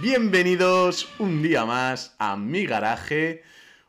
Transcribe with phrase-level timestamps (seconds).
[0.00, 3.42] Bienvenidos un día más a mi garaje.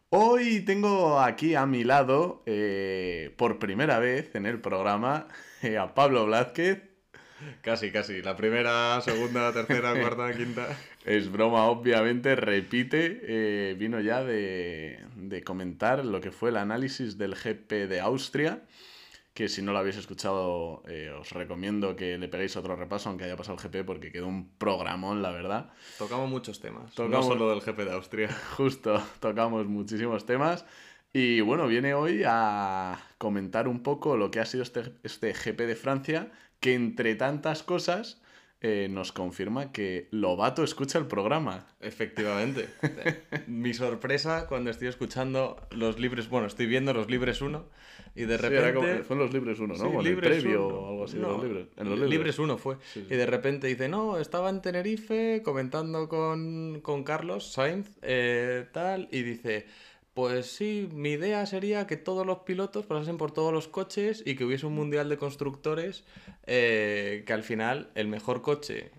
[0.09, 5.27] Hoy tengo aquí a mi lado, eh, por primera vez en el programa,
[5.61, 6.81] eh, a Pablo Blázquez.
[7.61, 8.21] Casi, casi.
[8.23, 10.67] La primera, segunda, tercera, cuarta, quinta.
[11.05, 13.19] Es broma, obviamente, repite.
[13.23, 18.63] eh, vino ya de, de comentar lo que fue el análisis del GP de Austria.
[19.39, 23.23] Que si no lo habéis escuchado, eh, os recomiendo que le peguéis otro repaso, aunque
[23.23, 25.69] haya pasado el GP, porque quedó un programón, la verdad.
[25.97, 26.93] Tocamos muchos temas.
[26.93, 28.27] Tocamos- No solo del GP de Austria.
[28.57, 30.65] Justo, tocamos muchísimos temas.
[31.13, 35.61] Y bueno, viene hoy a comentar un poco lo que ha sido este, este GP
[35.67, 38.21] de Francia, que entre tantas cosas
[38.59, 41.65] eh, nos confirma que Lobato escucha el programa.
[41.79, 42.67] Efectivamente.
[43.47, 47.65] Mi sorpresa cuando estoy escuchando los libres, bueno, estoy viendo los libres 1
[48.21, 48.73] y de Sí, era repente...
[48.93, 50.01] como- fue en los libres uno, ¿no?
[50.01, 50.75] Sí, el previo uno.
[50.77, 51.67] o algo así de los libres.
[51.77, 52.09] En los libres.
[52.11, 52.39] libres.
[52.39, 52.75] 1 fue.
[52.93, 53.13] Sí, sí.
[53.13, 59.07] Y de repente dice, no, estaba en Tenerife comentando con, con Carlos Sainz, eh, tal,
[59.11, 59.65] y dice,
[60.13, 64.35] pues sí, mi idea sería que todos los pilotos pasasen por todos los coches y
[64.35, 66.03] que hubiese un mundial de constructores,
[66.45, 68.91] eh, que al final el mejor coche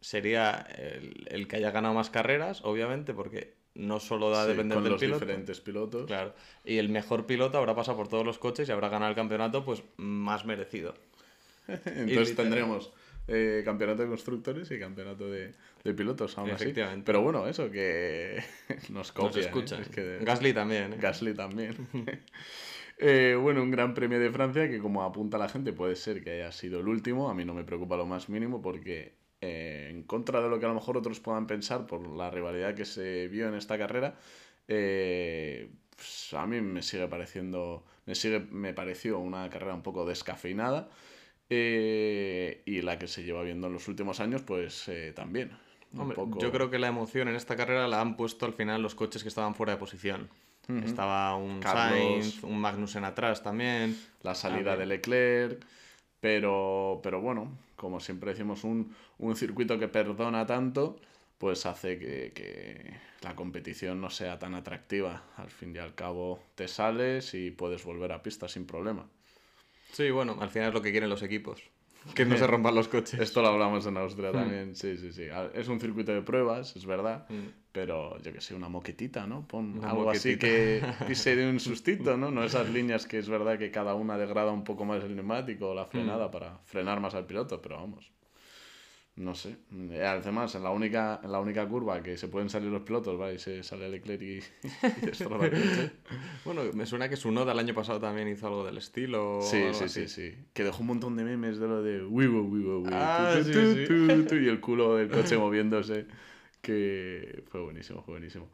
[0.00, 4.50] sería el, el que haya ganado más carreras, obviamente, porque no solo da a Sí,
[4.50, 5.20] depender con del los piloto.
[5.24, 6.06] diferentes pilotos.
[6.06, 6.34] Claro.
[6.64, 9.64] Y el mejor piloto habrá pasado por todos los coches y habrá ganado el campeonato,
[9.64, 10.94] pues más merecido.
[11.86, 12.92] Entonces tendremos
[13.28, 15.52] eh, campeonato de constructores y campeonato de,
[15.84, 16.72] de pilotos, aún así.
[17.04, 19.38] Pero bueno, eso que nos Nos copian.
[19.44, 19.46] ¿eh?
[19.46, 19.82] escuchan.
[19.82, 20.92] Es que- Gasly también.
[20.94, 20.96] ¿eh?
[21.00, 21.74] Gasly también.
[23.00, 26.30] Eh, bueno, un gran premio de Francia que como apunta la gente puede ser que
[26.32, 27.30] haya sido el último.
[27.30, 30.66] A mí no me preocupa lo más mínimo porque eh, en contra de lo que
[30.66, 34.16] a lo mejor otros puedan pensar por la rivalidad que se vio en esta carrera,
[34.68, 40.04] eh, pues, a mí me sigue pareciendo, me sigue, me pareció una carrera un poco
[40.06, 40.88] descafeinada.
[41.50, 45.50] eh, y la que se lleva viendo en los últimos años, pues eh, también.
[45.94, 48.52] Un Hombre, poco- Yo creo que la emoción en esta carrera la han puesto al
[48.52, 50.28] final los coches que estaban fuera de posición.
[50.68, 50.84] Ujú.
[50.84, 52.26] Estaba un Carlos.
[52.26, 53.96] Sainz, un Magnussen atrás también.
[54.22, 54.78] la salida También.
[54.80, 55.66] de Leclerc,
[56.20, 60.98] pero, pero bueno, como siempre decimos, un, un circuito que perdona tanto,
[61.38, 62.92] pues hace que, que
[63.22, 65.22] la competición no sea tan atractiva.
[65.36, 69.06] Al fin y al cabo te sales y puedes volver a pista sin problema.
[69.92, 71.62] Sí, bueno, al final es lo que quieren los equipos.
[72.14, 73.18] Que no se rompan los coches.
[73.20, 75.28] Esto lo hablamos en Austria también, sí, sí, sí.
[75.28, 77.48] A- Es un circuito de pruebas, es verdad, Mm.
[77.78, 79.46] Pero yo que sé, una moquetita, ¿no?
[79.46, 80.96] Pon Una algo así moquetita.
[80.98, 82.32] que, que se dé un sustito, ¿no?
[82.32, 85.68] No esas líneas que es verdad que cada una degrada un poco más el neumático
[85.70, 88.10] o la frenada para frenar más al piloto, pero vamos.
[89.14, 89.56] No sé.
[89.92, 93.20] Eh, Además, en la única, en la única curva que se pueden salir los pilotos,
[93.20, 94.38] va, y se sale Leclerc y,
[95.02, 95.90] y destroza el coche.
[96.44, 99.38] Bueno, me suena que su Noda el año pasado también hizo algo del estilo.
[99.42, 100.06] Sí, sí, así.
[100.06, 100.34] sí, sí.
[100.52, 104.34] Que dejó un montón de memes de lo de wiwo, wiwo, wiwo, Ah, sí, sí.
[104.34, 106.06] y el culo del coche moviéndose.
[106.68, 108.50] Que fue buenísimo, fue buenísimo.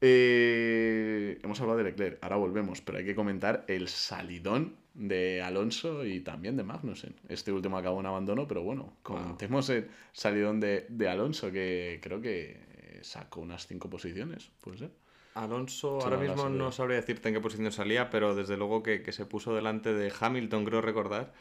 [0.00, 6.04] Eh, hemos hablado de Leclerc, ahora volvemos, pero hay que comentar el salidón de Alonso
[6.04, 7.14] y también de Magnussen.
[7.28, 12.20] Este último acabó en abandono, pero bueno, comentemos el salidón de, de Alonso, que creo
[12.20, 14.90] que sacó unas cinco posiciones, puede ser.
[15.34, 19.12] Alonso, ahora mismo no sabría decirte en qué posición salía, pero desde luego que, que
[19.12, 21.32] se puso delante de Hamilton, creo recordar.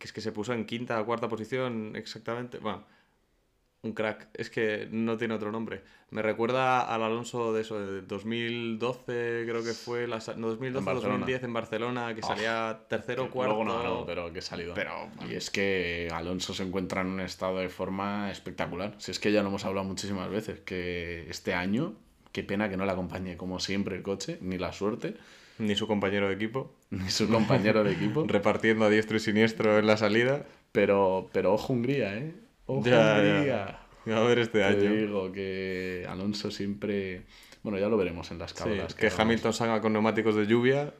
[0.00, 2.58] Que es que se puso en quinta o cuarta posición exactamente.
[2.58, 2.84] Bueno,
[3.82, 4.28] un crack.
[4.34, 5.82] Es que no tiene otro nombre.
[6.10, 10.06] Me recuerda al Alonso de eso, de 2012, creo que fue.
[10.06, 11.12] La, no, 2012 En Barcelona.
[11.18, 13.54] 2010 en Barcelona, que Oh, salía tercero o cuarto.
[13.54, 14.74] Luego no ganó, pero qué salido.
[14.74, 14.92] Pero,
[15.28, 18.94] y es que Alonso se encuentra en un estado de forma espectacular.
[18.98, 21.94] Si es que ya lo hemos hablado muchísimas veces, que este año,
[22.32, 25.14] qué pena que no le acompañe como siempre el coche, ni la suerte,
[25.58, 26.72] Ni su compañero de equipo.
[26.90, 28.24] ni su compañero de equipo.
[28.28, 30.46] Repartiendo a diestro y siniestro en la salida.
[30.72, 32.34] Pero, pero ojo Hungría, ¿eh?
[32.68, 33.44] Ojo Ya,
[34.06, 34.16] ya.
[34.16, 34.92] A ver este Te año.
[34.92, 37.22] digo que Alonso siempre...
[37.62, 38.94] Bueno, ya lo veremos en las Sí, cámaras.
[38.94, 40.94] que Hamilton salga con neumáticos de lluvia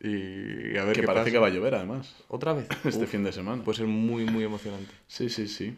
[0.00, 1.30] y a ver Que qué parece pasa.
[1.32, 2.68] que va a llover, además, Otra vez.
[2.84, 3.62] este Uf, fin de semana.
[3.64, 4.92] Puede ser muy, muy emocionante.
[5.06, 5.74] Sí, sí, sí.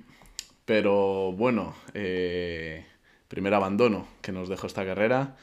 [0.64, 2.84] Pero bueno, eh,
[3.28, 5.36] primer abandono que nos dejó esta carrera,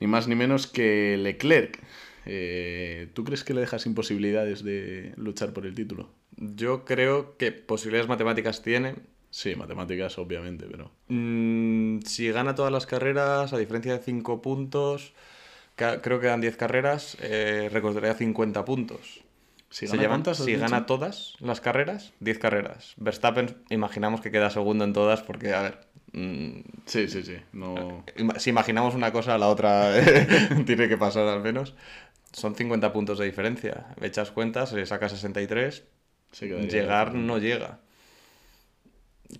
[0.00, 1.78] ni más ni menos que Leclerc.
[2.26, 6.08] Eh, ¿Tú crees que le dejas imposibilidades de luchar por el título?
[6.36, 8.94] Yo creo que posibilidades matemáticas tiene.
[9.34, 10.92] Sí, matemáticas, obviamente, pero.
[11.08, 15.12] Mm, si gana todas las carreras, a diferencia de 5 puntos,
[15.74, 19.24] ca- creo que dan 10 carreras, eh, recordaría 50 puntos.
[19.70, 22.94] Si gana cuántas, si todas las carreras, 10 carreras.
[22.96, 25.80] Verstappen, imaginamos que queda segundo en todas, porque, a ver,
[26.12, 27.38] mm, Sí, sí, sí.
[27.52, 28.04] No...
[28.16, 29.90] Ima- Si imaginamos una cosa, la otra
[30.64, 31.74] tiene que pasar al menos.
[32.32, 33.88] Son 50 puntos de diferencia.
[34.00, 35.82] Echas cuentas, se saca 63.
[36.30, 37.80] se quedaría- Llegar no llega.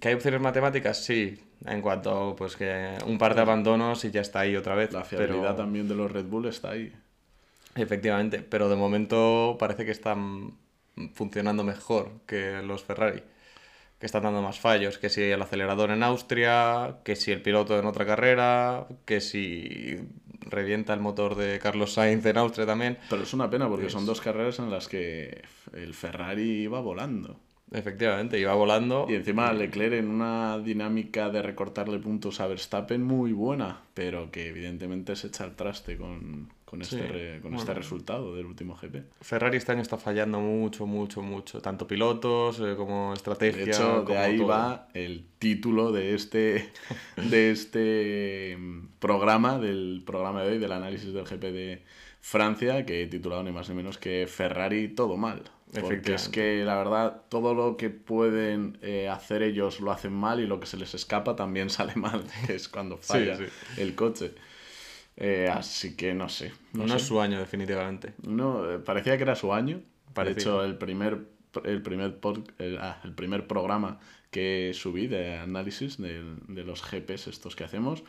[0.00, 1.04] ¿Que hay opciones matemáticas?
[1.04, 1.40] Sí.
[1.66, 4.92] En cuanto, pues que un par de abandonos y ya está ahí otra vez.
[4.92, 5.54] La fiabilidad pero...
[5.56, 6.92] también de los Red Bull está ahí.
[7.75, 10.52] Efectivamente, pero de momento parece que están
[11.14, 13.22] funcionando mejor que los Ferrari,
[13.98, 17.78] que están dando más fallos, que si el acelerador en Austria, que si el piloto
[17.78, 19.98] en otra carrera, que si
[20.40, 22.98] revienta el motor de Carlos Sainz en Austria también.
[23.10, 25.42] Pero es una pena porque son dos carreras en las que
[25.72, 27.40] el Ferrari iba volando.
[27.72, 29.06] Efectivamente, iba volando.
[29.08, 34.49] Y encima Leclerc en una dinámica de recortarle puntos a Verstappen muy buena, pero que
[34.49, 37.58] evidentemente se echa al traste con, con, este, Sí, re- con bueno.
[37.58, 38.96] este resultado del último GP.
[39.22, 41.61] Ferrari este año está fallando mucho, mucho, mucho.
[41.61, 43.64] Tanto pilotos eh, como estrategia.
[43.64, 44.46] De hecho, de como ahí todo.
[44.49, 46.70] va el título de este,
[47.17, 48.58] de este
[49.00, 51.82] programa, del programa de hoy, del análisis del GP de
[52.20, 55.43] Francia, que he titulado ni más ni menos que Ferrari todo mal.
[55.72, 60.38] Porque es que la verdad, todo lo que pueden eh, hacer ellos lo hacen mal
[60.40, 63.44] y lo que se les escapa también sale mal, que es cuando falla sí.
[63.76, 64.34] el coche.
[65.16, 66.52] Eh, así que no sé.
[66.72, 67.08] No, No, es sé.
[67.08, 68.14] su año, definitivamente.
[68.26, 69.81] No, eh, parecía que era su año.
[70.12, 70.34] Parecía.
[70.34, 71.26] De hecho, el primer,
[71.64, 73.99] el primer, pod- el, ah, el primer programa
[74.31, 78.02] que subí de análisis del- de, los GPs estos que hacemos,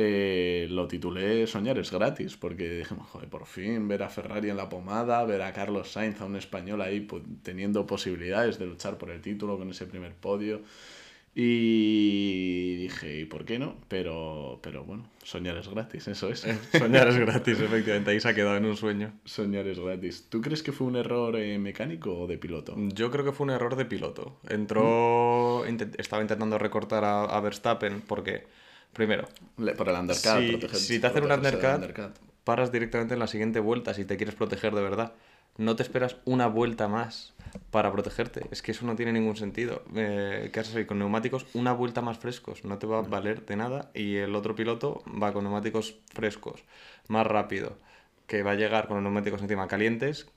[0.00, 4.56] eh, lo titulé Soñar es gratis, porque dijimos, joder, por fin ver a Ferrari en
[4.56, 8.96] la pomada, ver a Carlos Sainz, a un español ahí pues, teniendo posibilidades de luchar
[8.96, 10.60] por el título con ese primer podio.
[11.40, 13.76] Y dije, ¿y por qué no?
[13.86, 16.44] Pero, pero bueno, soñar es gratis, eso es.
[16.76, 18.10] Soñar es gratis, efectivamente.
[18.10, 19.12] Ahí se ha quedado en un sueño.
[19.24, 20.26] Soñar es gratis.
[20.28, 22.74] ¿Tú crees que fue un error eh, mecánico o de piloto?
[22.76, 24.40] Yo creo que fue un error de piloto.
[24.48, 28.44] Entró, intent- estaba intentando recortar a, a Verstappen porque,
[28.92, 30.16] primero, Le- por el undercut.
[30.22, 31.60] Si- proteger- si te hacen un del undercut,
[32.44, 35.12] paras directamente en la siguiente vuelta si te quieres proteger de verdad.
[35.56, 37.34] No te esperas una vuelta más
[37.72, 38.46] para protegerte.
[38.52, 39.82] Es que eso no tiene ningún sentido.
[39.96, 41.46] Eh, ¿Qué haces ahí con neumáticos?
[41.52, 42.64] Una vuelta más frescos.
[42.64, 43.90] No te va a valer de nada.
[43.92, 46.62] Y el otro piloto va con neumáticos frescos,
[47.08, 47.76] más rápido,
[48.28, 50.28] que va a llegar con los neumáticos encima calientes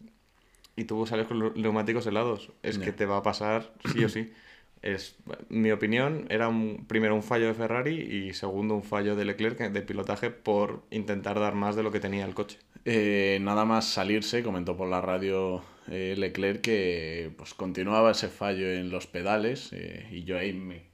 [0.75, 2.51] y tú sales con los neumáticos helados.
[2.63, 4.33] Es que te va a pasar sí o sí.
[4.81, 5.15] Es,
[5.49, 9.59] mi opinión era un, primero un fallo de Ferrari y segundo un fallo de Leclerc
[9.59, 12.57] de pilotaje por intentar dar más de lo que tenía el coche.
[12.85, 18.71] Eh, nada más salirse, comentó por la radio eh, Leclerc que pues continuaba ese fallo
[18.71, 20.85] en los pedales eh, y yo ahí me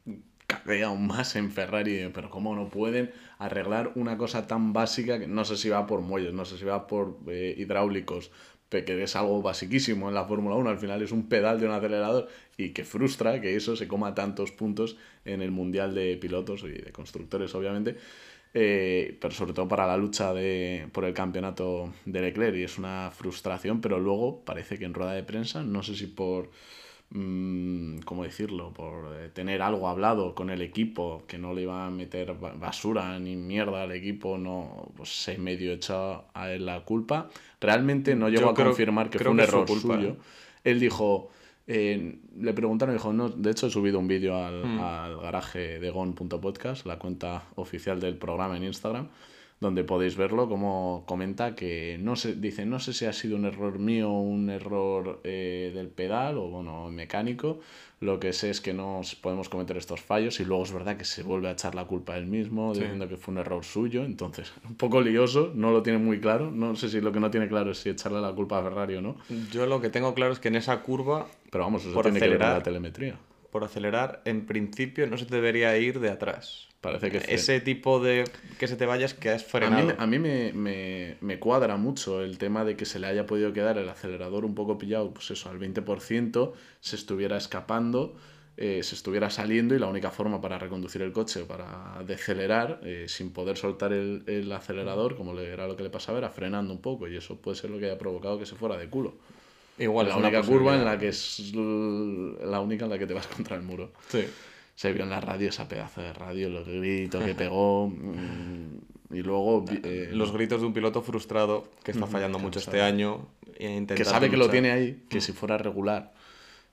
[0.48, 5.28] cagué aún más en Ferrari, pero cómo no pueden arreglar una cosa tan básica que
[5.28, 8.32] no sé si va por muelles, no sé si va por eh, hidráulicos,
[8.70, 11.72] que es algo basiquísimo en la Fórmula 1, al final es un pedal de un
[11.72, 12.28] acelerador
[12.58, 16.70] y que frustra que eso se coma tantos puntos en el Mundial de Pilotos y
[16.70, 17.96] de Constructores, obviamente.
[18.54, 22.78] Eh, pero sobre todo para la lucha de, por el campeonato de Leclerc y es
[22.78, 26.50] una frustración, pero luego parece que en rueda de prensa, no sé si por,
[27.10, 31.90] ¿cómo decirlo?, por eh, tener algo hablado con el equipo, que no le iba a
[31.90, 36.82] meter ba- basura ni mierda al equipo, no, pues se medio echó a él la
[36.84, 37.30] culpa.
[37.62, 40.10] Realmente no llegó Yo a creo- confirmar que creo fue un que error culpa, suyo.
[40.10, 40.16] ¿eh?
[40.66, 41.30] Él dijo,
[41.66, 44.80] eh, le preguntaron dijo, no, de hecho he subido un vídeo al, Mm.
[44.80, 49.08] al garaje de gon.podcast, la cuenta oficial del programa en Instagram,
[49.60, 53.46] donde podéis verlo, como comenta que no sé, dice, no sé si ha sido un
[53.46, 57.60] error mío o un error eh, del pedal o bueno, mecánico,
[58.00, 61.06] lo que sé es que no podemos cometer estos fallos y luego es verdad que
[61.06, 62.82] se vuelve a echar la culpa a él mismo, Sí.
[62.82, 66.52] diciendo que fue un error suyo, entonces un poco lioso, no lo tiene muy claro,
[66.52, 68.96] no sé si lo que no tiene claro es si echarle la culpa a Ferrari
[68.98, 69.16] o no,
[69.52, 72.20] Yo lo que tengo claro es que en esa curva, pero vamos, eso Por tiene
[72.20, 72.64] que ver con la acelerar.
[72.64, 73.16] telemetría.
[73.52, 76.67] por acelerar, en principio no se debería ir de atrás.
[76.82, 78.24] Parece que Ese tipo de
[78.60, 79.96] que se te vaya es que has A mí, frenado.
[79.98, 83.52] a mí me, me- me cuadra mucho el tema de que se le haya podido
[83.54, 88.16] quedar el acelerador un poco pillado, pues eso, al 20%, se estuviera escapando,
[88.58, 93.06] eh, se estuviera saliendo y la única forma para reconducir el coche, para decelerar, eh,
[93.08, 96.74] sin poder soltar el, el acelerador, como le, era lo que le pasaba, era frenando
[96.74, 99.16] un poco y eso puede ser lo que haya provocado que se fuera de culo.
[99.80, 103.28] Igual la única curva en la que es la única en la que te vas
[103.36, 103.92] contra el muro.
[104.10, 104.24] Sí.
[104.78, 107.90] Se vio en la radio esa pedazo de radio, los gritos que pegó.
[107.90, 109.62] mm, y luego.
[109.66, 113.26] vi- eh, Los gritos de un piloto frustrado que está Ujú, fallando mucho este año.
[113.58, 116.14] e que sabe que lo tiene ahí, que si fuera regular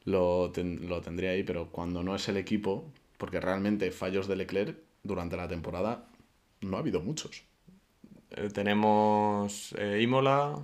[0.04, 2.84] lo, ten- lo tendría ahí, pero cuando no es el equipo,
[3.16, 6.04] porque realmente fallos de Leclerc durante la temporada
[6.60, 7.44] no ha habido muchos.
[8.36, 10.58] Eh, tenemos eh, Imola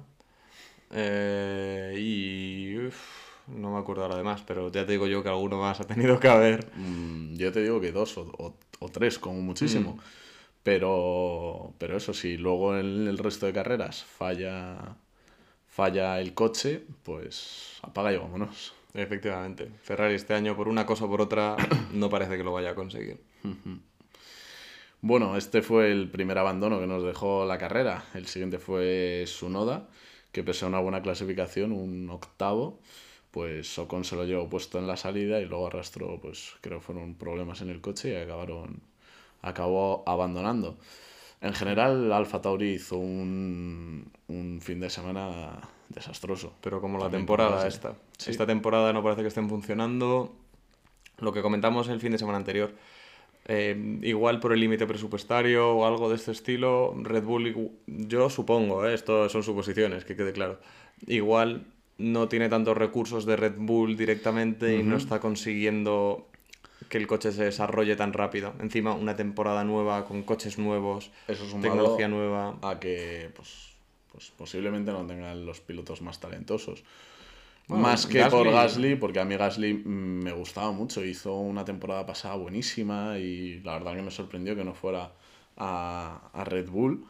[0.91, 2.77] eh, y...
[2.87, 5.81] uf, no me acuerdo ahora de más, pero ya te digo yo que alguno más
[5.81, 6.67] ha tenido que haber.
[6.77, 9.95] Mm, yo te digo que dos o, o- o tres, como muchísimo.
[9.95, 10.01] Mm.
[10.63, 14.97] Pero, pero eso sí, luego en el resto de carreras falla,
[15.69, 18.75] falla el coche, pues apaga y vámonos.
[18.93, 19.71] Efectivamente.
[19.83, 21.57] Ferrari este año, por una cosa o por otra,
[21.95, 23.21] no parece que lo vaya a conseguir.
[25.03, 28.05] Bueno, este fue el primer abandono que nos dejó la carrera.
[28.15, 29.89] El siguiente fue Sunoda,
[30.31, 32.81] que pese a una buena clasificación, un octavo,
[33.31, 36.85] pues Ocon se lo llevó puesto en la salida y luego arrastró, pues creo que
[36.85, 38.81] fueron problemas en el coche y acabaron,
[39.43, 40.79] acabó abandonando.
[41.41, 45.59] En general, Alfa Tauri hizo un, un fin de semana
[45.89, 46.53] desastroso.
[46.61, 47.95] Pero como la temporada esta.
[48.19, 48.31] Sí.
[48.31, 50.35] Esta temporada no parece que estén funcionando.
[51.19, 52.75] Lo que comentamos el fin de semana anterior.
[53.47, 58.87] eh, igual por el límite presupuestario o algo de este estilo, Red Bull, yo supongo,
[58.87, 60.61] eh, esto son suposiciones, que quede claro.
[61.07, 61.67] Igual
[62.01, 66.27] no tiene tantos recursos de Red Bull directamente y no está consiguiendo
[66.89, 68.55] que el coche se desarrolle tan rápido.
[68.61, 72.57] Encima, una temporada nueva con coches nuevos, Eso es tecnología nueva.
[72.63, 73.75] a que pues,
[74.13, 76.83] pues posiblemente no tengan los pilotos más talentosos.
[77.69, 81.05] Bueno, más que por Gasly- Gasly, porque a mí Gasly mm, me gustaba mucho.
[81.05, 85.13] Hizo una temporada pasada buenísima y la verdad que me sorprendió que no fuera
[85.57, 87.05] a, a Red Bull.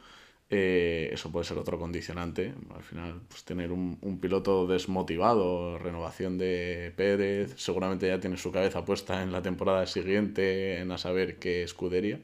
[0.52, 2.52] Eh, eso puede ser otro condicionante.
[2.74, 8.50] Al final, pues tener un, un piloto desmotivado, renovación de Pérez, seguramente ya tiene su
[8.50, 12.18] cabeza puesta en la temporada siguiente, en a saber qué escudería.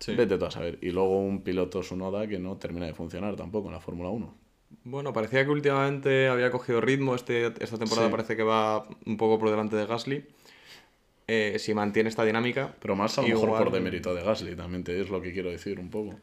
[0.00, 0.14] Sí.
[0.16, 0.78] Vete tú a saber.
[0.80, 4.34] Y luego un piloto Sunoda que no termina de funcionar tampoco en la Fórmula 1.
[4.84, 7.14] Bueno, parecía que últimamente había cogido ritmo.
[7.14, 8.10] Este, esta temporada Sí.
[8.12, 10.24] parece que va un poco por delante de Gasly.
[11.26, 14.82] Eh, si mantiene esta dinámica, Pero más a lo mejor por demérito de Gasly, también
[14.82, 16.16] te es lo que quiero decir un poco.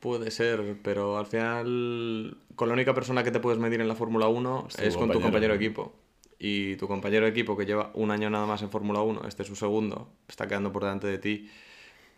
[0.00, 3.94] Puede ser, pero al final, con la única persona que te puedes medir en la
[3.94, 5.92] Fórmula 1 Es con tu compañero, de equipo.
[6.38, 9.42] Y tu compañero de equipo que lleva un año nada más en Fórmula 1, este
[9.42, 11.50] es su segundo, está quedando por delante de ti.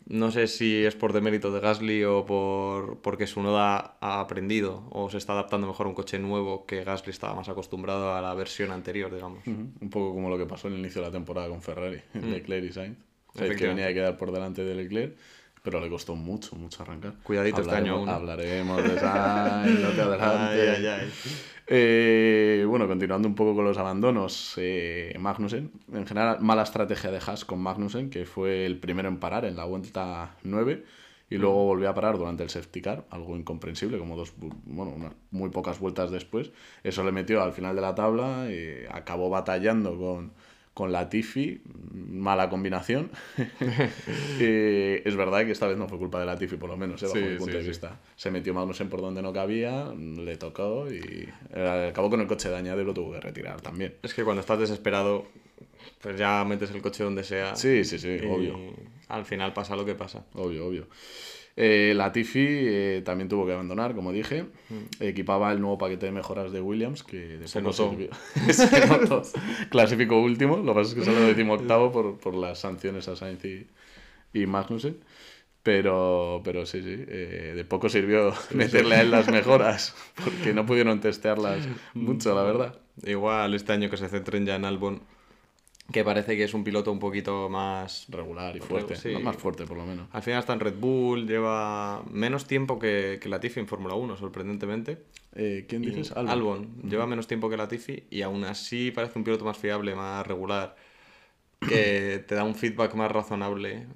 [0.07, 5.09] No sé si es por demérito de Gasly o por porque Sunoda ha aprendido o
[5.11, 8.35] se está adaptando mejor a un coche nuevo que Gasly estaba más acostumbrado a la
[8.35, 9.47] versión anterior, digamos.
[9.47, 9.69] Ujú.
[9.81, 12.65] Un poco como lo que pasó en el inicio de la temporada con Ferrari, Leclerc
[12.65, 12.99] y Sainz.
[13.35, 15.17] Sainz que venía a quedar por delante de Leclerc,
[15.63, 17.15] pero le costó mucho, mucho arrancar.
[17.23, 18.05] Cuidadito este año.
[18.09, 20.79] Hablaremos de Sainz, no te adelantes.
[20.79, 21.13] Ay, ay, ay.
[21.69, 27.19] Eh, bueno, continuando un poco con los abandonos, eh, Magnussen, en general, mala estrategia de
[27.19, 30.85] Haas con Magnussen, que fue el primero en parar en la vuelta 9
[31.31, 35.15] y luego volvió a parar durante el safety car, algo incomprensible, como dos, bueno, unas
[35.31, 36.51] muy pocas vueltas después.
[36.83, 40.33] Eso le metió al final de la tabla, eh, acabó batallando con,
[40.75, 41.61] con Latifi,
[41.93, 43.11] mala combinación.
[44.41, 47.07] Eh, es verdad que esta vez no fue culpa de Latifi, por lo menos, eh,
[47.07, 47.69] bajo Sí, mi punto sí, de sí.
[47.69, 48.01] vista.
[48.17, 51.29] Se metió Magnussen por donde no cabía, le tocó y
[51.89, 53.95] acabó con el coche dañado y lo tuvo que retirar también.
[54.03, 55.27] Es que cuando estás desesperado,
[56.01, 57.55] pues ya metes el coche donde sea.
[57.55, 58.59] Sí, sí, sí, obvio.
[59.09, 60.25] Al final pasa lo que pasa.
[60.35, 60.87] Obvio, obvio.
[61.57, 64.47] Eh, Latifi eh, también tuvo que abandonar, como dije.
[65.01, 67.49] Equipaba el nuevo paquete de mejoras de Williams, que de Mm.
[67.49, 67.91] Se poco notó.
[67.91, 68.11] sirvió.
[68.53, 69.23] Se notó.
[69.71, 73.45] Clasificó último, lo que pasa es que salió decimoctavo por, por las sanciones a Sainz
[73.45, 73.67] y,
[74.33, 74.97] y Magnussen.
[75.63, 79.95] Pero, pero sí, sí, eh, de poco sirvió meterle a él las mejoras,
[80.25, 82.81] porque no pudieron testearlas mucho, la verdad.
[83.05, 85.03] Igual este año que se centren ya en Albon,
[85.93, 88.07] que parece que es un piloto un poquito más...
[88.09, 89.11] Regular y fuerte, Sí.
[89.23, 90.09] más fuerte por lo menos.
[90.13, 94.17] Al final está en Red Bull, lleva menos tiempo que, que Latifi en Fórmula 1,
[94.17, 95.03] sorprendentemente.
[95.35, 96.13] Eh, ¿Quién dices?
[96.13, 96.83] Albon.
[96.89, 100.75] lleva menos tiempo que Latifi y aún así parece un piloto más fiable, más regular,
[101.69, 103.87] que te da un feedback más razonable.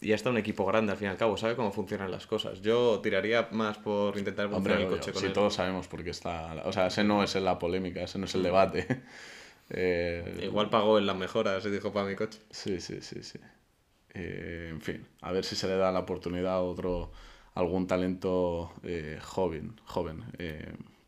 [0.00, 2.60] Y está un equipo grande al fin y al cabo, sabe cómo funcionan las cosas.
[2.60, 5.32] Yo tiraría más por intentar Hombre, el coche con sí, él.
[5.32, 6.54] todos sabemos por qué está.
[6.66, 8.86] O sea, ese no es la polémica, ese no es el debate.
[9.70, 12.40] Eh, Igual pagó en las mejoras, se dijo para mi coche.
[12.50, 13.38] Sí, sí, sí, sí.
[14.14, 17.10] Eh, en fin, a ver si se le da la oportunidad a otro,
[17.54, 20.24] algún talento eh, joven, joven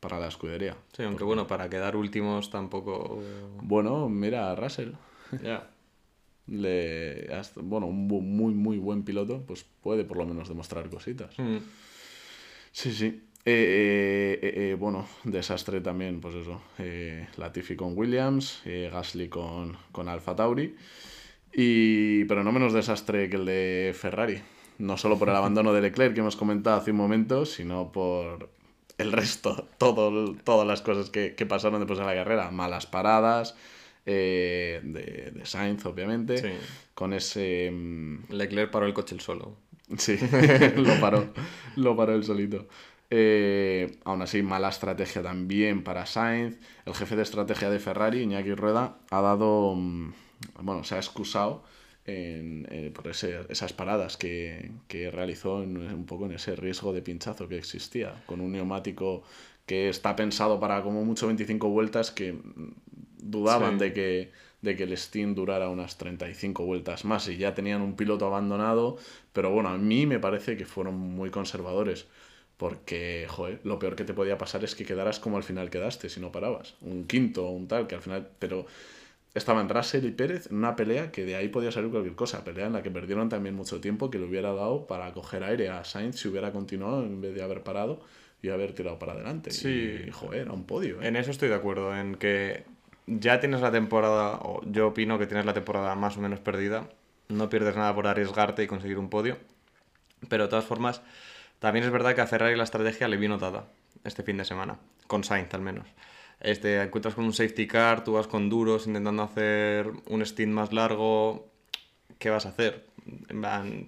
[0.00, 0.76] para la escudería.
[0.92, 3.20] Sí, aunque bueno, para quedar últimos tampoco...
[3.62, 4.92] Bueno, mira a Russell.
[5.42, 5.70] Ya.
[6.46, 11.38] Le, hasta- bueno, un muy, muy buen piloto, pues puede por lo menos demostrar cositas.
[11.38, 11.58] Mm.
[12.72, 13.27] Sí, sí.
[13.50, 16.60] Eh, eh, eh, eh, bueno, desastre también, pues eso.
[17.36, 20.76] Latifi con Williams, Gasly con, con Alfa Tauri.
[21.52, 24.40] Y, pero no menos desastre que el de Ferrari.
[24.78, 28.50] No solo por el abandono de Leclerc que hemos comentado hace un momento, sino por
[28.98, 32.50] el resto, todo, todas las cosas que, que pasaron después de la carrera.
[32.50, 33.56] Malas paradas,
[34.06, 36.48] eh, de, de Sainz, obviamente, Sí.
[36.94, 37.70] con ese...
[37.72, 39.56] mm, Leclerc paró el coche el solo.
[39.96, 40.18] Sí,
[40.76, 41.32] lo paró,
[41.76, 42.68] lo paró él solito.
[43.10, 46.58] Eh, aún así, mala estrategia también para Sainz.
[46.84, 50.12] El jefe de estrategia de Ferrari, Iñaki Rueda, ha dado, mm,
[50.60, 51.64] bueno, se ha excusado
[52.04, 56.92] en, eh, por ese- esas paradas que, que realizó en- un poco en ese riesgo
[56.92, 59.22] de pinchazo que existía, con un neumático
[59.66, 62.72] que está pensado para como mucho 25 vueltas, que mm,
[63.20, 67.82] dudaban de, que, de que el Steam durara unas 35 vueltas más y ya tenían
[67.82, 68.96] un piloto abandonado,
[69.32, 72.06] pero bueno, a mí me parece que fueron muy conservadores.
[72.58, 76.08] Porque, joder, lo peor que te podía pasar es que quedaras como al final quedaste
[76.08, 76.74] si no parabas.
[76.80, 78.28] Un quinto o un tal, que al final.
[78.40, 78.66] Pero
[79.32, 82.42] estaban Russell y Pérez en una pelea que de ahí podía salir cualquier cosa.
[82.42, 85.68] Pelea en la que perdieron también mucho tiempo que le hubiera dado para coger aire
[85.68, 88.00] a Sainz si hubiera continuado en vez de haber parado
[88.42, 89.52] y haber tirado para adelante.
[89.52, 90.06] Sí.
[90.08, 91.00] Y, joder, era un podio.
[91.00, 91.06] ¿eh?
[91.06, 92.64] En eso estoy de acuerdo, en que
[93.06, 96.88] ya tienes la temporada, o yo opino que tienes la temporada más o menos perdida.
[97.28, 99.36] No pierdes nada por arriesgarte y conseguir un podio.
[100.28, 101.02] Pero de todas formas
[101.58, 103.66] también es verdad que a Ferrari la estrategia le vino dada
[104.04, 105.86] este fin de semana, con Sainz al menos.
[106.40, 110.72] Este, encuentras con un safety car, tú vas con duros intentando hacer un stint más
[110.72, 111.50] largo.
[112.18, 112.86] ¿Qué vas a hacer?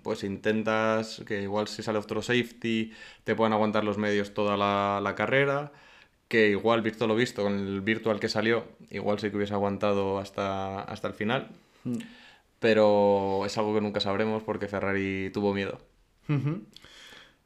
[0.02, 2.90] pues intentas que igual si sale otro safety
[3.24, 5.72] te puedan aguantar los medios toda la, carrera.
[6.28, 10.18] Que igual, visto lo visto, con el virtual que salió, igual sí que hubiese aguantado
[10.18, 11.48] hasta, hasta el final.
[11.84, 11.98] Hmm.
[12.60, 15.80] Pero es algo que nunca sabremos porque Ferrari tuvo miedo.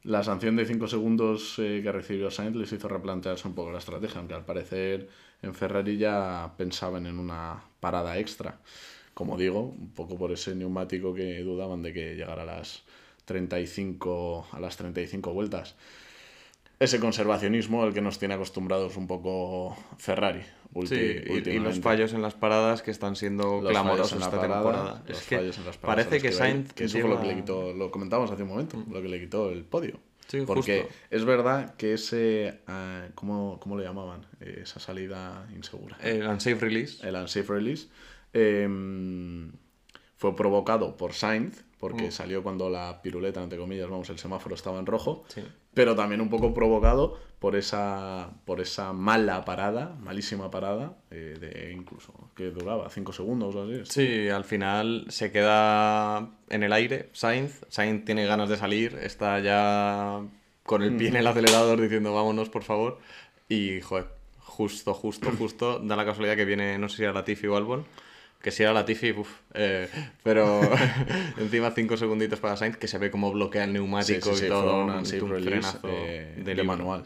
[0.05, 3.79] La sanción de 5 segundos eh, que recibió Sainz les hizo replantearse un poco la
[3.79, 5.09] estrategia, aunque al parecer
[5.41, 8.59] en Ferrari ya pensaban en una parada extra.
[9.15, 12.83] Como digo, un poco por ese neumático que dudaban de que llegara a las
[13.25, 15.75] 35, a las 35 vueltas
[16.79, 20.41] ese conservacionismo el que nos tiene acostumbrados un poco Ferrari.
[20.85, 25.03] sí, y, los fallos en las paradas que están siendo clamorosos esta temporada.
[25.07, 25.51] Es que
[25.81, 26.73] parece que, Sainz.
[26.73, 29.19] Que eso fue lo que le quitó, lo comentábamos hace un momento, lo que le
[29.19, 29.99] quitó el podio.
[30.27, 32.61] Sí, Porque es verdad que ese.
[32.67, 34.25] Uh, ¿cómo, ¿cómo, le llamaban?
[34.39, 35.97] esa salida insegura.
[36.01, 37.07] El unsafe release.
[37.07, 37.87] El unsafe release.
[38.33, 39.51] Em,
[40.17, 42.11] fue provocado por Sainz, porque mm.
[42.11, 45.25] salió cuando la piruleta, entre comillas, vamos, el semáforo estaba en rojo.
[45.27, 45.43] Sí
[45.75, 51.73] pero también un poco provocado por esa, por esa mala parada, malísima parada, eh, de
[51.73, 53.81] incluso que duraba 5 segundos o así.
[53.85, 57.61] Sí, al final se queda en el aire Sainz.
[57.69, 60.21] Sainz tiene ganas de salir, está ya
[60.63, 61.27] con el pie en el mm.
[61.27, 62.97] acelerador diciendo vámonos, por favor.
[63.47, 64.07] Y, joder,
[64.39, 67.85] justo, justo, justo, da la casualidad que viene, no sé si era Latifi o Albon,
[68.45, 69.89] que si era Latifi, uff, eh,
[70.21, 70.61] pero
[71.39, 74.91] encima cinco segunditos para Sainz, que se ve como bloquea el neumático y todo, un,
[74.91, 77.05] un frenazo eh, de, manual.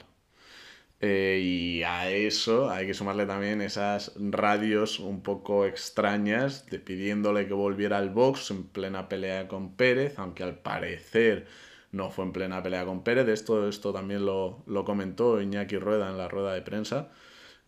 [0.99, 7.47] Eh, y a eso hay que sumarle también esas radios un poco extrañas de pidiéndole
[7.47, 11.47] que volviera al box en plena pelea con Pérez, aunque al parecer
[11.93, 13.29] no fue en plena pelea con Pérez.
[13.29, 17.07] Esto, esto también lo, lo comentó Iñaki Rueda en la rueda de prensa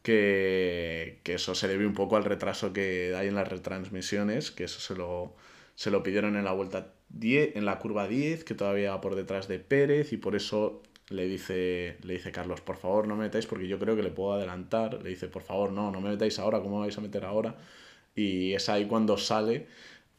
[0.04, 4.80] que, eso se debe un poco al retraso que hay en las retransmisiones, que eso
[4.80, 5.36] se lo,
[5.76, 9.16] se lo pidieron en la vuelta 10, en la curva 10, que todavía va por
[9.16, 13.24] detrás de Pérez, y por eso le dice, le dice Carlos, por favor no me
[13.24, 15.02] metáis porque yo creo que le puedo adelantar.
[15.04, 17.58] Le dice, por favor, no, no me metáis ahora, ¿cómo vais a meter ahora?
[18.16, 19.68] Y es ahí cuando sale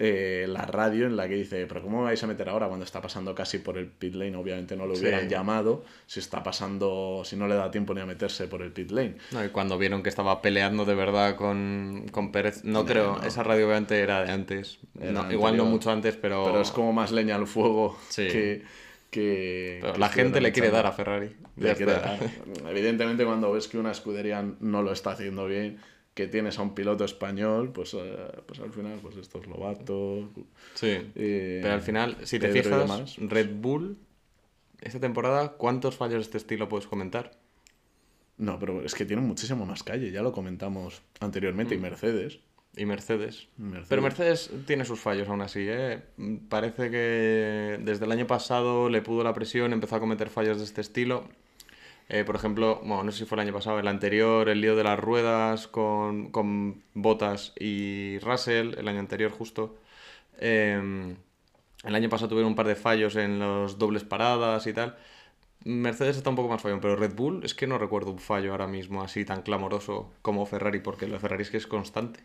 [0.04, 3.00] eh, la radio en la que dice, pero ¿cómo vais a meter ahora cuando está
[3.00, 4.34] pasando casi por el pit lane?
[4.34, 8.06] Obviamente no lo hubieran llamado si está pasando, si no le da tiempo ni a
[8.06, 9.14] meterse por el pit lane.
[9.30, 13.44] No, y cuando vieron que estaba peleando de verdad con, con Pérez, no, creo, esa
[13.44, 14.80] radio obviamente era de antes,
[15.30, 16.46] igual no mucho antes, pero...
[16.46, 18.64] Pero es como más leña al fuego que...
[19.08, 21.36] que, la gente le quiere dar a Ferrari.
[22.68, 25.78] Evidentemente cuando ves que una escudería no lo está haciendo bien,
[26.14, 30.30] que tienes a un piloto español, pues, eh, pues al final, pues estos Lobato.
[30.74, 31.10] Sí.
[31.14, 33.96] pero al final, si te fijas, Red Bull,
[34.80, 37.38] esta temporada, ¿cuántos fallos de este estilo puedes comentar?
[38.36, 41.82] No, pero es que tienen muchísimo más calle, ya lo comentamos anteriormente, y mm.
[41.82, 42.40] Mercedes.
[42.74, 43.48] Y Mercedes.
[43.88, 46.02] Pero Mercedes tiene sus fallos aún así, ¿eh?
[46.48, 50.64] Parece que desde el año pasado le pudo la presión, empezó a cometer fallos de
[50.64, 51.24] este estilo
[52.12, 54.76] eh, por ejemplo, bueno, no sé si fue el año pasado, el anterior, el lío
[54.76, 59.78] de las ruedas con, con Bottas y Russell, el año anterior justo.
[60.38, 61.16] Em,
[61.84, 64.98] el año pasado tuvieron un par de fallos en los dobles paradas y tal.
[65.64, 68.52] Mercedes está un poco más fallón, pero Red Bull es que no recuerdo un fallo
[68.52, 72.20] ahora mismo así tan clamoroso como Ferrari, porque lo de Ferrari es que es constante.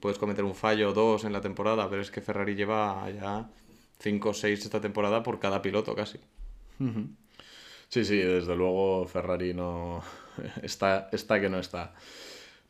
[0.00, 3.50] Puedes cometer un fallo o dos en la temporada, pero es que Ferrari lleva ya
[3.98, 6.18] 5 o 6 esta temporada por cada piloto casi.
[7.88, 10.02] Sí, sí, desde luego Ferrari no
[10.62, 11.94] está, está que no está.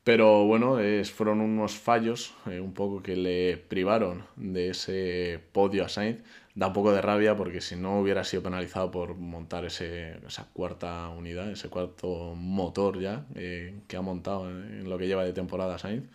[0.04, 5.85] Pero bueno, es, fueron unos fallos eh, un poco que le privaron de ese podio
[5.85, 6.22] a Sainz.
[6.54, 10.48] Da un poco de rabia porque si no hubiera sido penalizado por montar ese, esa
[10.52, 15.33] cuarta unidad, ese cuarto motor ya eh, que ha montado en lo que lleva de
[15.33, 16.09] temporada Sainz,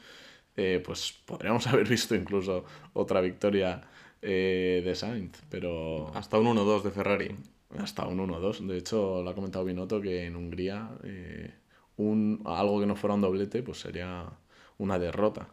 [0.58, 3.82] eh, pues podríamos haber visto incluso otra victoria
[4.22, 5.38] de Sainz.
[5.50, 6.12] Pero...
[6.16, 7.36] Hasta un 1-2 de Ferrari
[7.80, 8.68] hasta un 1-2.
[8.68, 11.54] De hecho, lo ha comentado Binotto que en Hungría eh,
[11.98, 14.30] un, algo que no fuera un doblete pues sería
[14.78, 15.48] una derrota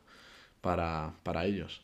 [0.60, 1.82] para, para ellos.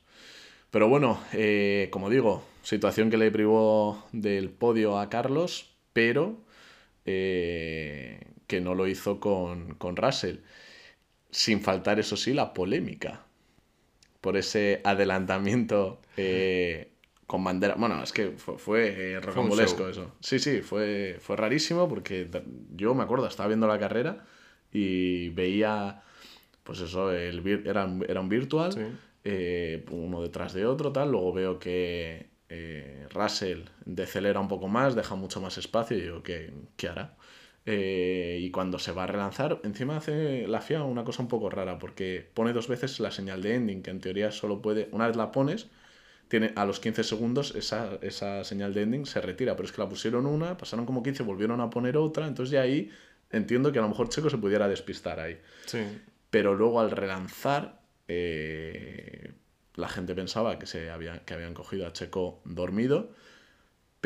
[0.71, 6.39] Pero bueno, eh, como digo, situación que le privó del podio a Carlos, pero
[7.05, 10.39] eh, que no lo hizo con, con Russell.
[11.31, 13.27] Sin faltar, eso sí, la polémica
[14.27, 16.01] por ese adelantamiento
[17.27, 17.75] con bandera.
[17.77, 20.13] Bueno, es que fue, fue eh, rocambolesco eso.
[20.21, 22.29] Sí, sí, fue, fue rarísimo porque
[22.75, 24.25] yo me acuerdo, estaba viendo la carrera
[24.73, 26.03] y veía,
[26.63, 31.11] pues eso, el, era, era un virtual, eh, uno detrás de otro, tal.
[31.11, 32.27] Luego veo que
[33.11, 37.17] Russell decelera un poco más, deja mucho más espacio y digo, ¿qué, qué hará?
[37.69, 41.51] Eh, y cuando se va a relanzar, encima hace la FIA una cosa un poco
[41.51, 45.09] rara, porque pone dos veces la señal de ending, que en teoría solo puede, una
[45.09, 45.69] vez la pones,
[46.29, 49.81] tiene, a los 15 segundos esa, esa señal de ending se retira, pero es que
[49.81, 52.91] la pusieron una, pasaron como 15, volvieron a poner otra, entonces ya ahí
[53.31, 55.39] entiendo que a lo mejor Checo se pudiera despistar ahí.
[55.67, 55.81] Sí.
[56.31, 59.33] Pero luego al relanzar, eh,
[59.75, 63.11] la gente pensaba que, se había, que habían cogido a Checo dormido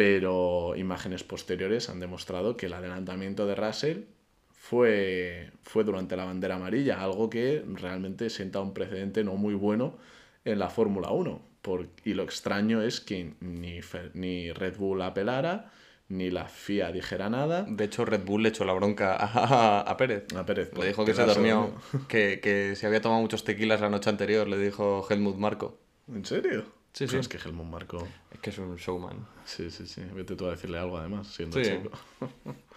[0.01, 4.05] pero imágenes posteriores han demostrado que el adelantamiento de Russell
[4.51, 9.99] fue, fue durante la bandera amarilla, algo que realmente sienta un precedente no muy bueno
[10.47, 11.50] en la Fórmula 1.
[11.63, 13.81] Por, y lo extraño es que ni,
[14.15, 15.71] ni Red Bull apelara,
[16.09, 17.65] ni la FIA dijera nada.
[17.69, 20.25] De hecho, Red Bull le echó la bronca a, Pérez.
[20.35, 20.73] A Pérez.
[20.77, 21.75] Le dijo que se durmió,
[22.09, 25.79] que, que se había tomado muchos tequilas la noche anterior, le dijo Helmut Marco.
[26.09, 26.65] ¿En serio?
[26.93, 27.17] Sí, sí.
[27.17, 28.09] Es que Helmut Marco.
[28.33, 29.27] Es que es un showman.
[29.45, 30.03] Sí, sí, sí.
[30.13, 31.91] Vete tú a decirle algo además, siendo chico.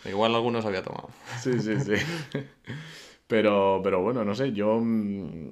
[0.06, 1.10] Igual algunos había tomado.
[1.42, 1.94] Sí, sí, sí.
[3.28, 5.52] Pero, pero bueno, no sé, yo mm,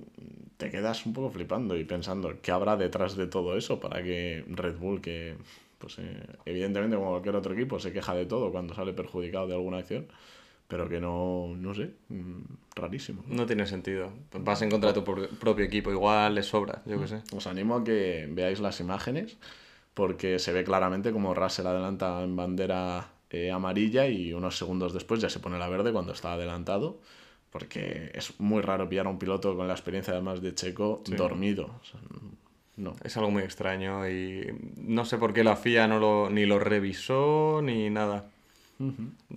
[0.58, 4.44] te quedas un poco flipando y pensando qué habrá detrás de todo eso para que
[4.48, 5.36] Red Bull, que
[5.80, 9.56] pues eh, evidentemente como cualquier otro equipo se queja de todo cuando sale perjudicado de
[9.56, 10.06] alguna acción,
[10.68, 12.42] pero que no, no sé, mm,
[12.76, 13.24] rarísimo.
[13.28, 14.12] No tiene sentido.
[14.34, 17.22] Vas en contra de tu propio equipo, igual le sobra, yo qué sé.
[17.36, 19.38] Os animo a que veáis las imágenes,
[19.94, 25.20] porque se ve claramente como Russell adelanta en bandera eh, amarilla y unos segundos después
[25.20, 27.00] ya se pone la verde cuando está adelantado,
[27.52, 31.70] porque es muy raro pillar a un piloto con la experiencia además de Checo dormido.
[32.78, 32.96] no.
[33.04, 36.60] Es algo muy extraño y no sé por qué la FIA no lo, ni lo
[36.60, 38.30] revisó ni nada.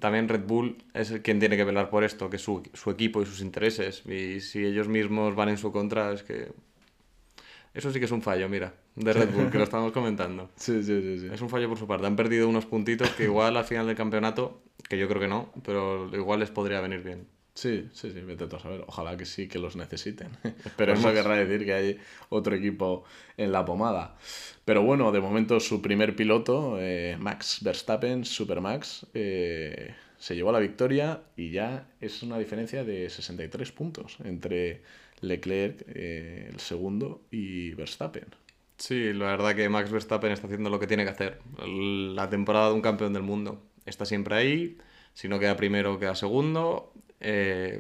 [0.00, 3.20] También Red Bull es quien tiene que velar por esto, que es su, su, equipo
[3.20, 4.02] y sus intereses.
[4.06, 6.50] Y si ellos mismos van en su contra, es que...
[7.74, 10.48] Eso sí que es un fallo, mira, de Red Bull, que lo estamos comentando.
[10.56, 11.28] Sí, sí, sí, sí.
[11.30, 12.06] Es un fallo por su parte.
[12.06, 15.50] Han perdido unos puntitos que igual al final del campeonato, que yo creo que no,
[15.62, 17.26] pero igual les podría venir bien.
[17.54, 18.84] Sí, sí, sí, vete a saber.
[18.88, 20.30] Ojalá que sí, que los necesiten.
[20.76, 23.04] Pero eso querrá decir que hay otro equipo
[23.36, 24.16] en la pomada.
[24.64, 30.58] Pero bueno, de momento su primer piloto, eh, Max Verstappen, Supermax, eh, se llevó la
[30.58, 34.82] victoria y ya es una diferencia de 63 puntos entre
[35.20, 38.26] Leclerc, eh, el segundo, y Verstappen.
[38.76, 41.40] Sí, la verdad que Max Verstappen está haciendo lo que tiene que hacer.
[41.64, 43.62] La temporada de un campeón del mundo.
[43.86, 44.78] Está siempre ahí.
[45.12, 46.92] Si no queda primero, queda segundo.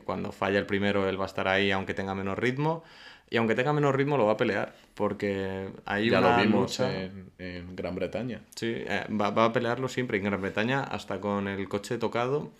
[0.04, 2.84] Cuando falla el primero, él va a estar ahí aunque tenga menos ritmo.
[3.30, 4.74] Y aunque tenga menos ritmo, lo va a pelear.
[4.94, 8.42] Porque hay ya una lo vimos en, Gran Bretaña.
[8.54, 10.18] Sí, eh, va, va, a pelearlo siempre.
[10.18, 12.52] En Gran Bretaña, hasta con el coche tocado,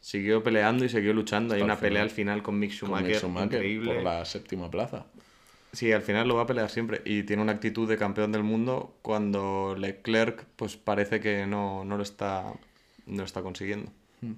[0.00, 1.54] siguió peleando y siguió luchando.
[1.54, 3.94] hay una pelea al final con Mick Schumacher, increíble.
[3.94, 5.06] Por la séptima plaza.
[5.72, 7.02] Sí, al final lo va a pelear siempre.
[7.04, 11.96] Y tiene una actitud de campeón del mundo cuando Leclerc pues parece que no, no
[11.96, 12.52] lo está,
[13.06, 13.90] no lo está consiguiendo.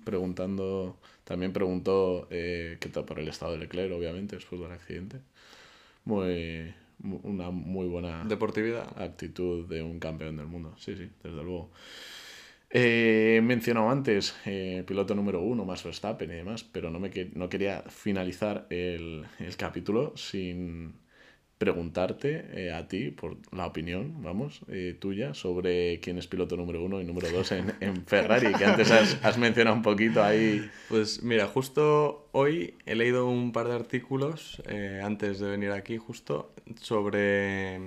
[0.04, 5.18] Preguntando, también preguntó eh, qué tal por el estado de Leclerc, obviamente, después del accidente
[6.06, 6.72] muy,
[7.24, 10.74] una muy buena deportividad actitud de un campeón del mundo.
[10.78, 11.70] Sí, sí, desde luego.
[12.70, 17.10] Eh, he mencionado antes eh, piloto número uno, más Verstappen y demás, pero no, me
[17.34, 20.94] no quería finalizar el, el capítulo sin
[21.58, 26.84] preguntarte eh, a ti por la opinión, vamos, eh, tuya sobre quién es piloto número
[26.84, 30.70] uno y número dos en, en Ferrari, que antes has, has, mencionado un poquito ahí.
[30.88, 35.96] Pues mira, justo hoy he leído un par de artículos, eh, antes de venir aquí
[35.96, 37.80] justo, sobre,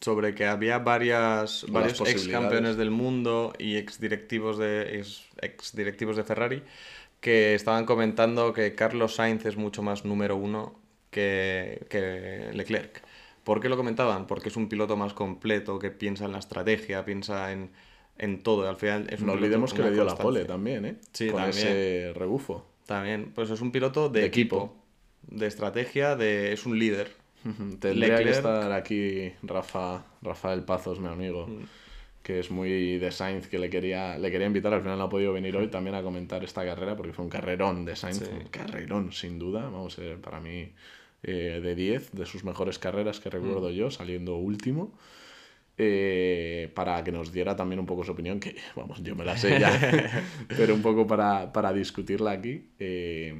[0.00, 5.74] sobre que había varias, varios ex campeones del mundo y ex directivos de, ex, ex
[5.74, 6.62] directivos de Ferrari
[7.20, 10.79] que estaban comentando que Carlos Sainz es mucho más número uno
[11.10, 13.02] que, que Leclerc.
[13.44, 14.26] ¿Por qué lo comentaban?
[14.26, 17.70] Porque es un piloto más completo, que piensa en la estrategia, piensa en,
[18.18, 18.68] en todo.
[18.68, 20.96] Al final es un no olvidemos que le dio la pole también, ¿eh?
[21.12, 21.66] Sí, con también.
[21.66, 22.66] ese rebufo.
[22.86, 24.56] También, pues es un piloto de, De equipo,
[25.26, 25.36] equipo.
[25.40, 27.12] de estrategia, de es un líder.
[27.80, 31.64] Tendría que Leclerc- estar aquí Rafa, Rafael Pazos, mi amigo, Mm.
[32.22, 35.08] que es muy de Sainz, que le quería, le quería invitar, al final no ha
[35.08, 38.24] podido venir hoy también a comentar esta carrera, porque fue un carrerón de Sainz, Sí.
[38.30, 40.70] un carrerón sin duda, vamos, eh, para mí
[41.22, 44.92] eh, de 10 de sus mejores carreras que recuerdo yo, saliendo último.
[45.82, 49.36] eh, para que nos diera también un poco su opinión, que vamos, yo me la
[49.38, 49.70] sé ya,
[50.48, 53.34] pero un poco para, para discutirla aquí, eh,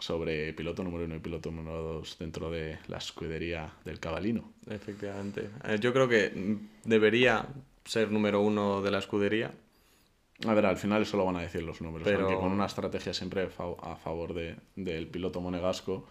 [0.00, 4.52] sobre piloto número uno y piloto número dos dentro de la escudería del cabalino.
[4.68, 5.48] Efectivamente.
[5.80, 7.46] Yo creo que mm, debería
[7.84, 9.52] ser número uno de la escudería.
[10.46, 12.66] A ver, al final eso lo van a decir los números, Pero- aunque con una
[12.66, 13.42] estrategia siempre
[13.82, 16.06] a favor de, del piloto monegasco,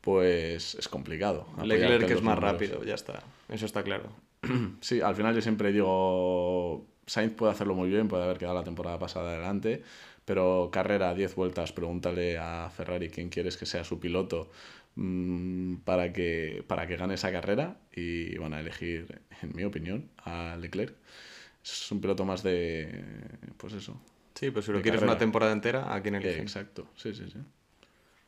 [0.00, 1.46] pues es complicado.
[1.62, 2.52] Leclerc es más números.
[2.52, 3.22] rápido, ya está.
[3.48, 4.10] Eso está claro.
[4.80, 8.64] Sí, al final yo siempre digo, Sainz puede hacerlo muy bien, puede haber quedado la
[8.64, 9.82] temporada pasada adelante,
[10.24, 14.50] pero carrera, 10 vueltas, pregúntale a Ferrari quién quieres que sea su piloto
[14.94, 20.08] mm, para, que, para que gane esa carrera y van a elegir, en mi opinión,
[20.24, 20.94] a Leclerc.
[21.64, 23.02] Es un piloto más de,
[23.56, 24.00] pues eso,
[24.34, 25.12] Sí, pues si lo quieres carrera.
[25.14, 26.38] una temporada entera, ¿a quién Eh, eliges?
[26.38, 27.38] exacto, sí, sí, sí.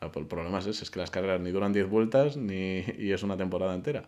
[0.00, 3.12] Pues El problema es ese, es que las carreras ni duran 10 vueltas ni, y
[3.12, 4.04] es una temporada entera.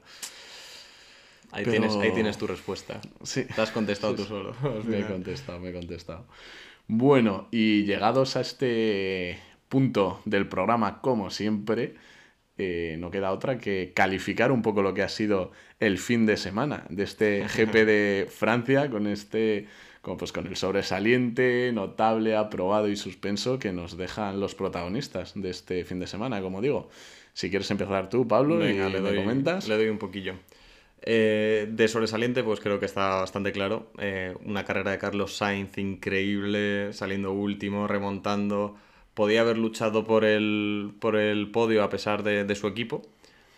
[1.50, 2.98] Ahí, Pero- tienes, ahí tienes tu respuesta.
[3.22, 3.44] Sí.
[3.44, 4.54] Te has contestado Sí, tú solo.
[4.86, 6.24] Me he contestado, me he contestado.
[6.88, 11.94] Bueno, y llegados a este punto del programa, como siempre,
[12.58, 16.36] eh, no queda otra que calificar un poco lo que ha sido el fin de
[16.36, 19.66] semana de este GP de Francia con este,
[20.02, 25.50] con, pues, con el sobresaliente, notable, aprobado y suspenso que nos dejan los protagonistas de
[25.50, 26.88] este fin de semana, como digo.
[27.34, 29.66] Si quieres empezar tú, Pablo, Venga, y le doy, comentas.
[29.66, 30.34] le doy un poquillo.
[31.04, 33.90] Eh, de sobresaliente, pues creo que está bastante claro.
[33.98, 38.76] Eh, una carrera de Carlos Sainz increíble, saliendo último, remontando.
[39.14, 43.02] Podía haber luchado por el, por el podio a pesar de, de su equipo,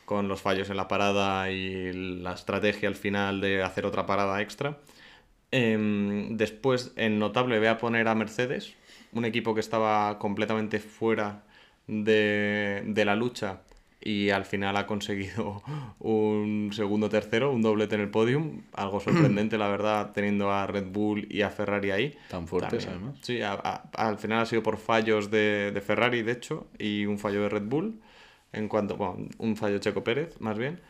[0.05, 4.41] con los fallos en la parada y la estrategia al final de hacer otra parada
[4.43, 4.79] extra.
[5.51, 8.75] Em, después, en notable, voy a poner a Mercedes,
[9.13, 11.45] un equipo que estaba completamente fuera
[11.87, 13.63] de, de la lucha
[14.07, 15.63] y al final ha conseguido
[15.99, 18.61] un segundo tercero, un doblete en el podium.
[18.75, 22.15] Algo sorprendente, la verdad, teniendo a Red Bull y a Ferrari ahí.
[22.29, 23.03] Tan fuertes, También.
[23.05, 23.19] además.
[23.23, 27.07] Sí, a- a- al final ha sido por fallos de, de Ferrari, de hecho, y
[27.07, 28.01] un fallo de Red Bull.
[28.53, 30.81] En cuanto, bueno, un fallo de Checo Pérez, más bien.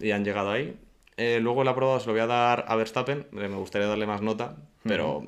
[0.00, 0.74] Y han llegado ahí.
[1.18, 3.26] Eh, luego el aprobado se lo voy a dar a Verstappen.
[3.32, 5.24] Me gustaría darle más nota, pero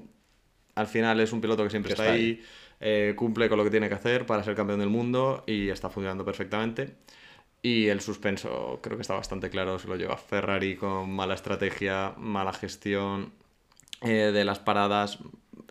[0.74, 2.42] al final es un piloto que siempre Que está, está ahí,
[2.80, 5.90] eh, cumple con lo que tiene que hacer para ser campeón del mundo y está
[5.90, 6.94] funcionando perfectamente.
[7.64, 12.12] Y el suspenso creo que está bastante claro, se lo lleva Ferrari con mala estrategia,
[12.18, 13.33] mala gestión
[14.03, 15.18] eh, de las paradas.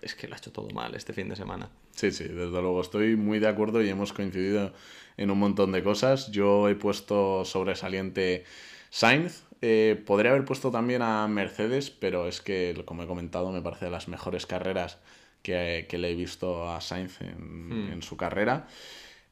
[0.02, 1.70] Es que lo ha hecho todo mal este fin de semana.
[1.92, 4.74] Sí, sí, desde luego estoy muy de acuerdo y hemos coincidido
[5.18, 6.32] en un montón de cosas.
[6.32, 8.44] Yo he puesto sobresaliente
[8.90, 9.44] Sainz.
[9.62, 13.86] Eh, podría haber puesto también a Mercedes, pero es que, como he comentado, me parece
[13.86, 14.98] de las mejores carreras
[15.44, 18.66] que, que le he visto a Sainz en, en su carrera.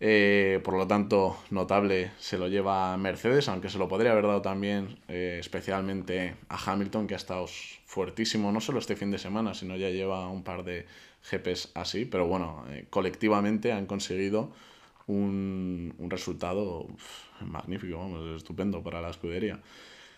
[0.03, 4.41] Eh, por lo tanto, notable se lo lleva Mercedes, aunque se lo podría haber dado
[4.41, 7.45] también eh, especialmente a Hamilton, que ha estado
[7.85, 10.87] fuertísimo, no solo este fin de semana, sino ya lleva un par de
[11.29, 14.49] GPs así, pero bueno, eh, colectivamente han conseguido
[15.05, 16.87] un, un resultado
[17.41, 19.59] magnífico, vamos, estupendo para la escudería.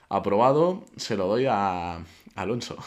[0.07, 2.77] Aprobado, se lo doy a Alonso,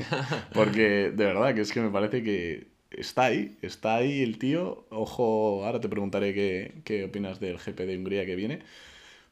[0.54, 4.86] porque de verdad que es que me parece que está ahí, está ahí el tío.
[4.90, 8.60] Ojo, ahora te preguntaré qué, qué opinas del GP de Hungría que viene.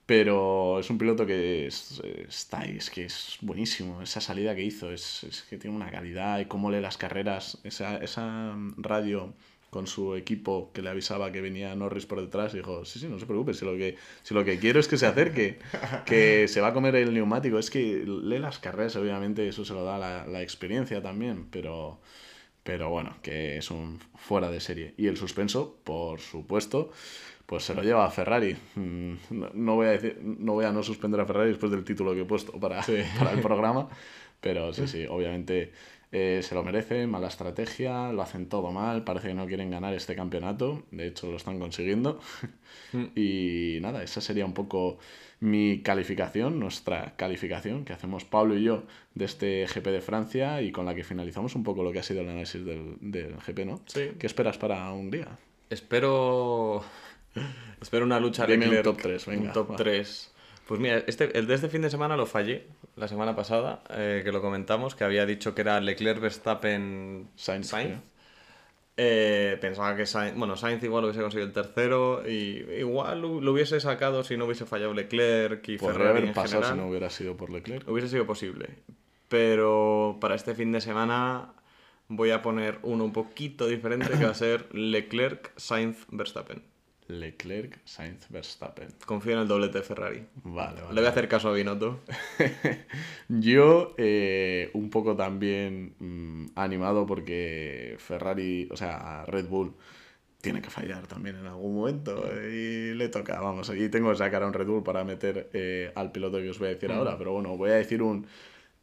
[0.06, 4.02] Pero es un piloto que es- está ahí, es que es buenísimo.
[4.02, 7.58] Esa salida que hizo es, es que tiene una calidad y cómo lee las carreras.
[7.64, 9.34] Esa, esa radio
[9.70, 13.18] con su equipo que le avisaba que venía Norris por detrás dijo, sí, sí, no
[13.18, 15.58] se preocupe, si lo que, si lo que quiero es que se acerque,
[16.04, 17.58] que se va a comer el neumático.
[17.58, 22.00] Es que lee las carreras, obviamente, eso se lo da la, la experiencia también, pero...
[22.64, 24.94] Pero bueno, que es un fuera de serie.
[24.96, 26.90] Y el suspenso, por supuesto,
[27.46, 28.56] pues se lo lleva a Ferrari.
[28.74, 31.84] Mm, No, no voy a decir, no voy a no suspender a Ferrari después del
[31.84, 32.80] título que he puesto para,
[33.18, 33.88] para el programa.
[34.40, 35.72] Pero sí, sí, obviamente
[36.16, 39.94] eh, se lo merece, mala estrategia, lo hacen todo mal, parece que no quieren ganar
[39.94, 42.20] este campeonato, de hecho lo están consiguiendo.
[43.16, 44.98] y nada, esa sería un poco
[45.40, 48.84] mi calificación, nuestra calificación que hacemos Pablo y yo
[49.16, 52.04] de este GP de Francia y con la que finalizamos un poco lo que ha
[52.04, 53.80] sido el análisis del, del GP, ¿no?
[53.86, 54.12] Sí.
[54.16, 55.36] ¿Qué esperas para Hungría?
[55.68, 56.84] Espero.
[57.80, 59.76] Espero una lucha Dime un Leclerc, top tres, venga, Un top va.
[59.76, 60.33] 3.
[60.66, 64.22] Pues mira, este, el de este fin de semana lo fallé la semana pasada, eh,
[64.24, 68.00] que lo comentamos, que había dicho que era Leclerc, Verstappen, Sainz, Sainz.
[68.96, 73.52] Eh, pensaba que Sainz, bueno, Sainz igual hubiese conseguido el tercero y igual lo, lo
[73.52, 76.72] hubiese sacado si no hubiese fallado Leclerc y Podría Ferrari haber en pasado general.
[76.78, 77.88] si no hubiera sido por Leclerc.
[77.88, 78.70] Hubiese sido posible.
[79.28, 81.52] Pero para este fin de semana
[82.08, 86.62] voy a poner uno un poquito diferente que va a ser Leclerc, Sainz, Verstappen.
[87.08, 88.88] Leclerc, Sainz, Verstappen.
[89.04, 90.26] Confío en el doblete de Ferrari.
[90.42, 90.94] Vale, vale.
[90.94, 92.00] Le voy a hacer caso a Binotto.
[93.28, 99.74] Yo eh, un poco también mm, animado porque Ferrari, o sea, Red Bull
[100.44, 104.42] tiene que fallar también en algún momento y le toca, vamos, y tengo que sacar
[104.42, 107.16] a un Red Bull para meter eh, al piloto que os voy a decir ahora,
[107.16, 108.26] pero bueno, voy a decir un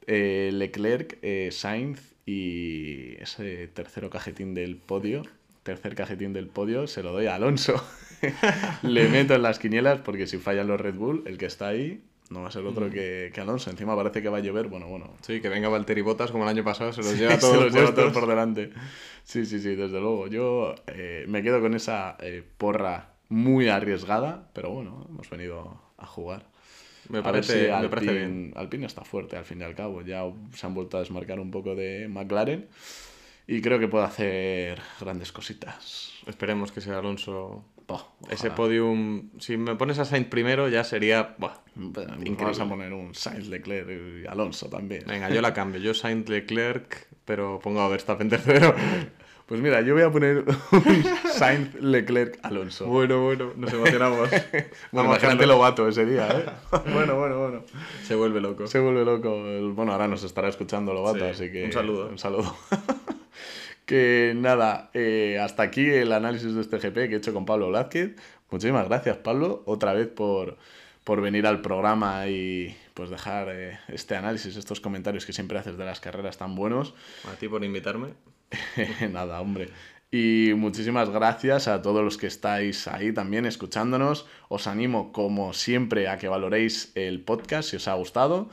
[0.08, 5.22] eh, Leclerc, eh, Sainz y ese tercero cajetín del podio,
[5.64, 7.84] tercer cajetín del podio, se lo doy a Alonso.
[8.84, 12.02] le meto en las quinielas porque si fallan los Red Bull, el que está ahí
[12.30, 13.70] no va a ser otro que, que Alonso.
[13.70, 15.12] Encima parece que va a llover, bueno, bueno.
[15.22, 17.94] Sí, que venga Valtteri Bottas como el año pasado, se los lleva todos, los lleva
[17.94, 18.72] todos por delante.
[19.24, 20.28] Sí, sí, sí, desde luego.
[20.28, 26.06] Yo eh, me quedo con esa eh, porra muy arriesgada, pero bueno, hemos venido a
[26.06, 26.46] jugar.
[27.10, 28.54] Me A ver parece, si me parece Alpine- bien.
[28.56, 30.02] Alpine está fuerte al fin y al cabo.
[30.02, 30.24] Ya
[30.56, 32.68] se han vuelto a desmarcar un poco de McLaren
[33.48, 36.12] y creo que puede hacer grandes cositas.
[36.28, 37.64] Esperemos que sea Alonso.
[38.30, 41.36] Ese podium, si me pones a Sainz primero, ya sería.
[41.38, 42.36] Bueno, Increíble.
[42.40, 43.90] Vamos a poner un Sainz, Leclerc
[44.24, 45.04] y Alonso también.
[45.06, 45.82] Venga, yo la cambio.
[45.82, 48.74] Yo Sainz Leclerc, pero pongo a Verstappen tercero.
[49.52, 52.86] Pues mira, yo voy a poner un Sainz, Leclerc, Alonso.
[52.86, 54.30] bueno, bueno, nos emocionamos.
[54.94, 55.46] Bueno, imagínate dejarlo.
[55.56, 56.46] Lobato ese día, ¿eh?
[56.94, 57.64] bueno, bueno, bueno.
[58.04, 58.66] Se vuelve loco.
[58.68, 59.44] Se vuelve loco.
[59.74, 61.66] Bueno, ahora nos estará escuchando Lobato, Sí, así que...
[61.66, 62.08] un saludo.
[62.08, 62.56] Un saludo.
[63.86, 67.70] Que nada, eh, hasta aquí el análisis de este GP que he hecho con Pablo
[67.70, 68.16] Blázquez.
[68.50, 70.58] Muchísimas gracias, Pablo, otra vez por,
[71.04, 75.78] por venir al programa y pues dejar eh, este análisis, estos comentarios que siempre haces
[75.78, 76.94] de las carreras tan buenos.
[77.32, 78.14] A ti por invitarme.
[79.12, 79.70] Nada, hombre.
[80.14, 84.26] Y muchísimas gracias a todos los que estáis ahí también escuchándonos.
[84.50, 88.50] Os animo, como siempre, a que valoréis el podcast si os ha gustado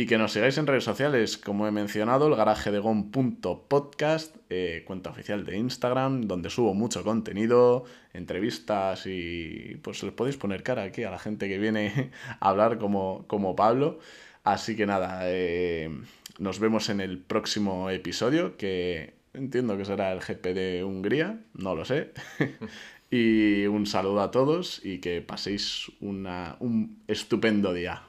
[0.00, 4.82] y que nos sigáis en redes sociales, como he mencionado, el garaje de gon.podcast, eh,
[4.86, 7.84] cuenta oficial de Instagram, donde subo mucho contenido,
[8.14, 12.78] entrevistas y pues les podéis poner cara aquí a la gente que viene a hablar
[12.78, 13.98] como, como Pablo.
[14.42, 15.90] Así que nada, eh,
[16.38, 21.74] nos vemos en el próximo episodio, que entiendo que será el GP de Hungría, no
[21.74, 22.12] lo sé.
[23.10, 28.04] y un saludo a todos y que paséis una, un estupendo día.